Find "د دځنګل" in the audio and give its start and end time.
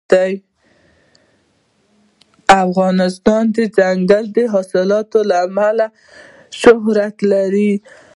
3.55-4.27